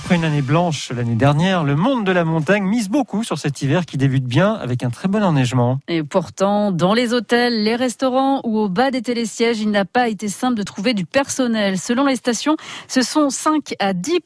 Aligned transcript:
Après 0.00 0.14
une 0.14 0.24
année 0.24 0.42
blanche 0.42 0.92
l'année 0.92 1.16
dernière, 1.16 1.64
le 1.64 1.74
monde 1.74 2.06
de 2.06 2.12
la 2.12 2.24
montagne 2.24 2.62
mise 2.62 2.88
beaucoup 2.88 3.24
sur 3.24 3.36
cet 3.36 3.62
hiver 3.62 3.84
qui 3.84 3.96
débute 3.96 4.24
bien 4.24 4.54
avec 4.54 4.84
un 4.84 4.90
très 4.90 5.08
bon 5.08 5.24
enneigement. 5.24 5.80
Et 5.88 6.04
pourtant, 6.04 6.70
dans 6.70 6.94
les 6.94 7.12
hôtels, 7.12 7.64
les 7.64 7.74
restaurants 7.74 8.40
ou 8.44 8.58
au 8.58 8.68
bas 8.68 8.92
des 8.92 9.02
télésièges, 9.02 9.60
il 9.60 9.72
n'a 9.72 9.84
pas 9.84 10.08
été 10.08 10.28
simple 10.28 10.54
de 10.54 10.62
trouver 10.62 10.94
du 10.94 11.04
personnel. 11.04 11.78
Selon 11.78 12.06
les 12.06 12.14
stations, 12.14 12.56
ce 12.86 13.02
sont 13.02 13.28
5 13.28 13.74
à 13.80 13.92
10 13.92 14.20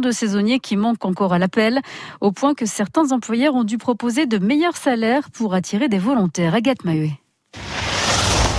de 0.00 0.10
saisonniers 0.12 0.60
qui 0.60 0.76
manquent 0.76 1.04
encore 1.04 1.32
à 1.32 1.38
l'appel, 1.38 1.80
au 2.20 2.30
point 2.30 2.54
que 2.54 2.64
certains 2.64 3.10
employeurs 3.10 3.56
ont 3.56 3.64
dû 3.64 3.76
proposer 3.76 4.26
de 4.26 4.38
meilleurs 4.38 4.76
salaires 4.76 5.30
pour 5.30 5.52
attirer 5.52 5.88
des 5.88 5.98
volontaires. 5.98 6.54
Agathe 6.54 6.84
Maheuet. 6.84 7.18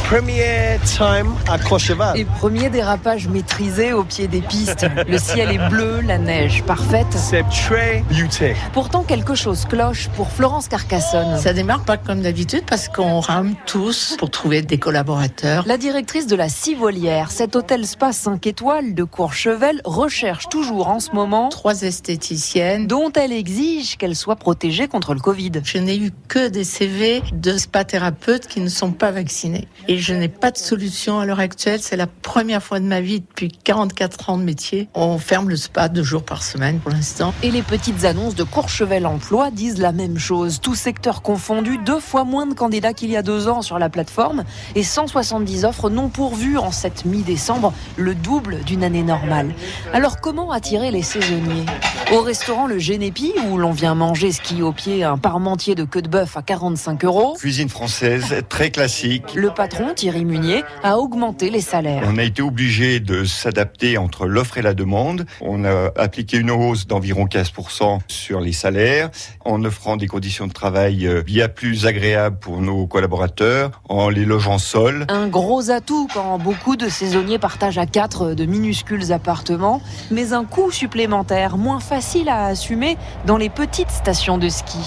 Premier 0.10 0.80
time 0.86 1.36
à 1.48 1.60
Courchevel. 1.60 2.20
Et 2.20 2.26
premier 2.26 2.71
dérapage 2.71 3.28
maîtrisé 3.28 3.94
au 3.94 4.04
pied 4.04 4.28
des 4.28 4.41
pistes. 4.41 4.88
Le 5.08 5.20
ciel 5.20 5.52
est 5.52 5.70
bleu, 5.70 6.02
la 6.02 6.18
neige 6.18 6.64
parfaite. 6.64 7.05
C'est 7.12 7.44
très 7.44 8.04
beauté. 8.09 8.55
Pourtant, 8.73 9.03
quelque 9.03 9.36
chose 9.36 9.66
cloche 9.66 10.09
pour 10.16 10.31
Florence 10.31 10.67
Carcassonne. 10.67 11.38
Ça 11.38 11.53
démarre 11.53 11.84
pas 11.84 11.98
comme 11.98 12.22
d'habitude 12.22 12.64
parce 12.66 12.90
qu'on 12.90 13.20
rame 13.20 13.53
tous 13.67 14.16
pour 14.17 14.31
trouver 14.31 14.64
des 14.64 14.80
collaborateurs. 14.80 15.64
La 15.67 15.77
directrice 15.77 16.26
de 16.26 16.36
la 16.36 16.50
Civolière, 16.50 17.30
cet 17.30 17.55
hôtel 17.55 17.86
spa 17.86 18.12
5 18.12 18.48
étoiles 18.48 18.95
de 18.95 19.03
Courchevel, 19.03 19.80
recherche 19.86 20.50
toujours 20.50 20.88
en 20.88 21.00
ce 21.00 21.12
moment 21.12 21.50
trois 21.50 21.84
esthéticiennes 21.84 22.88
dont 22.88 23.12
elle 23.14 23.31
exige 23.31 23.95
qu'elles 23.98 24.16
soient 24.16 24.38
protégées 24.38 24.88
contre 24.88 25.14
le 25.14 25.20
Covid. 25.20 25.52
Je 25.64 25.78
n'ai 25.78 25.98
eu 25.98 26.09
que 26.28 26.48
des 26.48 26.64
CV 26.64 27.22
de 27.31 27.59
spa 27.59 27.86
thérapeutes 27.86 28.48
qui 28.48 28.59
ne 28.59 28.70
sont 28.70 28.91
pas 28.91 29.12
vaccinés. 29.12 29.67
Et 29.88 29.98
je 29.99 30.13
n'ai 30.13 30.30
pas 30.30 30.52
de 30.52 30.58
solution 30.58 31.20
à 31.20 31.26
l'heure 31.26 31.39
actuelle. 31.39 31.80
C'est 31.81 31.95
la 31.95 32.08
première 32.08 32.63
fois 32.63 32.80
de 32.80 32.85
ma 32.85 33.02
vie 33.02 33.21
depuis 33.21 33.49
44 33.49 34.30
ans 34.30 34.38
de 34.38 34.44
métier. 34.44 34.89
On 34.94 35.17
ferme 35.17 35.49
le 35.49 35.55
spa 35.55 35.89
deux 35.89 36.03
jours 36.03 36.23
par 36.23 36.44
semaine 36.44 36.80
pour 36.80 36.91
l'instant. 36.91 37.34
Et 37.44 37.52
les 37.52 37.62
petites 37.62 38.05
annonces 38.05 38.35
de 38.35 38.44
Courchevel 38.44 39.05
Emploi 39.05 39.52
disent 39.52 39.80
la 39.80 39.91
même 39.91 40.17
chose. 40.17 40.59
Tout 40.61 40.75
secteur 40.75 41.22
confondu, 41.22 41.77
deux 41.77 42.00
fois 42.00 42.23
moins 42.23 42.47
de 42.47 42.53
candidats 42.53 42.94
qu'il 42.94 43.11
y 43.11 43.17
a 43.17 43.22
deux 43.22 43.47
ans 43.47 43.61
sur 43.61 43.80
la 43.80 43.89
plateforme 43.89 44.44
et 44.75 44.83
170 44.83 45.66
offres 45.66 45.89
non 45.89 46.09
pourvues 46.09 46.58
en 46.58 46.72
cette 46.72 47.05
mi-décembre, 47.05 47.73
le 47.97 48.16
double 48.16 48.59
d'une 48.66 48.83
année 48.83 49.03
normale. 49.03 49.53
Alors 49.94 50.22
comment 50.22 50.52
attirer 50.52 50.92
les 50.92 51.03
saisonniers? 51.03 51.66
Au 52.11 52.22
restaurant 52.22 52.67
Le 52.67 52.80
Génépi, 52.80 53.33
où 53.50 53.58
l'on 53.58 53.72
vient 53.72 53.95
manger 53.95 54.31
ski 54.31 54.61
au 54.61 54.72
pied 54.72 55.03
un 55.03 55.17
parmentier 55.17 55.75
de 55.75 55.83
queue 55.83 56.02
de 56.02 56.09
bœuf 56.09 56.38
à 56.38 56.42
45 56.42 57.05
euros. 57.05 57.36
Cuisine 57.38 57.70
française, 57.70 58.36
très 58.50 58.72
classique. 58.72 59.36
Le 59.36 59.52
patron 59.52 59.89
Thierry 59.94 60.26
Munier, 60.26 60.64
a 60.84 60.98
augmenté 60.98 61.50
les 61.50 61.62
salaires. 61.62 62.04
On 62.06 62.18
a 62.18 62.23
été 62.23 62.42
obligé 62.42 63.00
de 63.00 63.26
s'adapter 63.26 63.98
entre 63.98 64.26
l'offre 64.26 64.58
et 64.58 64.62
la 64.62 64.73
demande. 64.73 65.26
On 65.42 65.66
a 65.66 65.92
appliqué 65.95 66.38
une 66.38 66.52
hausse 66.52 66.88
d'environ 66.88 67.26
15% 67.26 68.00
sur 68.08 68.40
les 68.40 68.54
salaires, 68.54 69.10
en 69.45 69.64
offrant 69.66 69.98
des 69.98 70.08
conditions 70.08 70.48
de 70.48 70.54
travail 70.54 71.08
euh, 71.08 71.22
bien 71.22 71.48
plus 71.48 71.86
agréables 71.86 72.38
pour 72.40 72.62
nos 72.62 72.88
collaborateurs, 72.88 73.82
en 73.90 74.10
les 74.10 74.26
logeant 74.26 74.58
seuls. 74.58 75.06
Un 75.10 75.28
gros 75.28 75.70
atout 75.72 76.08
quand 76.14 76.38
beaucoup 76.38 76.76
de 76.76 76.90
saisonniers 76.90 77.40
partagent 77.40 77.78
à 77.78 77.86
quatre 77.86 78.34
de 78.34 78.45
minuscules 78.45 79.12
appartements, 79.12 79.82
mais 80.12 80.34
un 80.34 80.45
coût 80.45 80.72
supplémentaire 80.72 81.58
moins 81.58 81.80
facile 81.80 82.30
à 82.30 82.45
assumer 82.45 82.98
dans 83.26 83.38
les 83.38 83.50
petites 83.50 83.92
stations 83.92 84.38
de 84.38 84.50
ski. 84.50 84.78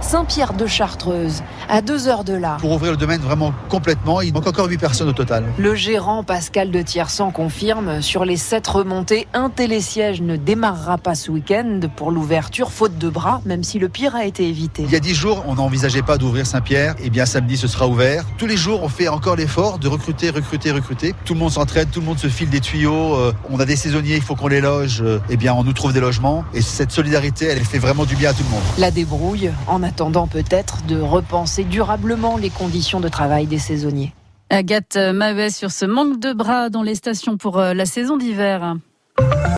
Saint-Pierre 0.00 0.54
de 0.54 0.66
Chartreuse, 0.66 1.42
à 1.68 1.82
deux 1.82 2.08
heures 2.08 2.24
de 2.24 2.32
là. 2.32 2.56
Pour 2.60 2.72
ouvrir 2.72 2.92
le 2.92 2.96
domaine 2.96 3.20
vraiment 3.20 3.52
complètement, 3.68 4.22
il 4.22 4.32
manque 4.32 4.46
encore 4.46 4.66
8 4.66 4.78
personnes 4.78 5.08
au 5.08 5.12
total. 5.12 5.44
Le 5.58 5.74
gérant 5.74 6.24
Pascal 6.24 6.70
de 6.70 6.80
Tiersan 6.80 7.30
confirme, 7.30 8.00
sur 8.00 8.24
les 8.24 8.38
7 8.38 8.66
remontées, 8.66 9.28
un 9.34 9.50
télésiège 9.50 10.22
ne 10.22 10.36
démarrera 10.36 10.96
pas 10.96 11.14
ce 11.14 11.30
week-end 11.30 11.80
pour 11.96 12.10
l'ouverture, 12.10 12.72
faute 12.72 12.96
de 12.98 13.08
bras, 13.10 13.42
même 13.44 13.62
si 13.62 13.78
le 13.78 13.88
pire 13.88 14.16
a 14.16 14.24
été 14.24 14.48
évité. 14.48 14.84
Il 14.84 14.90
y 14.90 14.96
a 14.96 15.00
10 15.00 15.14
jours, 15.14 15.44
on 15.46 15.56
n'envisageait 15.56 16.02
pas 16.02 16.16
d'ouvrir 16.16 16.46
Saint-Pierre. 16.46 16.94
Et 16.98 17.04
eh 17.06 17.10
bien 17.10 17.26
samedi, 17.26 17.58
ce 17.58 17.68
sera 17.68 17.86
ouvert. 17.86 18.24
Tous 18.38 18.46
les 18.46 18.56
jours, 18.56 18.82
on 18.82 18.88
fait 18.88 19.08
encore 19.08 19.36
l'effort 19.36 19.78
de 19.78 19.86
recruter, 19.86 20.30
recruter, 20.30 20.70
recruter. 20.72 21.14
Tout 21.24 21.34
le 21.34 21.40
monde 21.40 21.52
s'entraide, 21.52 21.90
tout 21.90 22.00
le 22.00 22.06
monde 22.06 22.18
se 22.18 22.28
file 22.28 22.48
des 22.48 22.60
tuyaux. 22.60 23.14
Euh, 23.16 23.32
on 23.50 23.60
a 23.60 23.66
des 23.66 23.76
saisonniers, 23.76 24.16
il 24.16 24.22
faut 24.22 24.34
qu'on 24.34 24.48
les 24.48 24.62
loge. 24.62 25.04
Eh 25.28 25.36
bien, 25.36 25.52
on 25.52 25.62
nous 25.62 25.74
trouve 25.74 25.92
des 25.92 26.00
logements. 26.00 26.44
Et 26.54 26.62
cette 26.62 26.90
solidarité, 26.90 27.46
elle 27.46 27.64
fait 27.64 27.78
vraiment 27.78 28.06
du 28.06 28.16
bien 28.16 28.30
à 28.30 28.32
tout 28.32 28.42
le 28.42 28.50
monde. 28.50 28.62
La 28.78 28.90
débrouille, 28.90 29.50
en 29.66 29.89
attendant 29.90 30.28
peut-être 30.28 30.86
de 30.86 31.00
repenser 31.00 31.64
durablement 31.64 32.36
les 32.36 32.50
conditions 32.50 33.00
de 33.00 33.08
travail 33.08 33.46
des 33.46 33.58
saisonniers. 33.58 34.12
Agathe 34.48 34.96
Mavet 34.96 35.50
sur 35.50 35.72
ce 35.72 35.84
manque 35.84 36.20
de 36.20 36.32
bras 36.32 36.70
dans 36.70 36.84
les 36.84 36.94
stations 36.94 37.36
pour 37.36 37.58
euh, 37.58 37.74
la 37.74 37.86
saison 37.86 38.16
d'hiver. 38.16 38.76